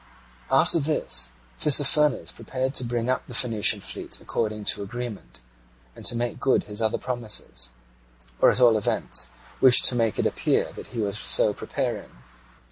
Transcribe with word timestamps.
After 0.49 0.79
this 0.79 1.31
Tissaphernes 1.59 2.31
prepared 2.33 2.73
to 2.73 2.83
bring 2.83 3.07
up 3.07 3.27
the 3.27 3.35
Phoenician 3.35 3.81
fleet 3.81 4.19
according 4.19 4.65
to 4.65 4.81
agreement, 4.81 5.41
and 5.95 6.03
to 6.07 6.15
make 6.15 6.39
good 6.39 6.63
his 6.63 6.81
other 6.81 6.97
promises, 6.97 7.69
or 8.41 8.49
at 8.49 8.59
all 8.59 8.79
events 8.79 9.27
wished 9.59 9.85
to 9.89 9.95
make 9.95 10.17
it 10.17 10.25
appear 10.25 10.71
that 10.73 10.87
he 10.87 10.99
was 11.01 11.19
so 11.19 11.53
preparing. 11.53 12.09